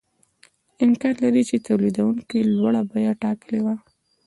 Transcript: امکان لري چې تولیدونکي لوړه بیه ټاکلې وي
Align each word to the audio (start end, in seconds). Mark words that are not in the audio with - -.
امکان 0.85 1.13
لري 1.23 1.43
چې 1.49 1.63
تولیدونکي 1.67 2.39
لوړه 2.55 2.81
بیه 2.91 3.13
ټاکلې 3.23 3.59
وي 3.65 3.75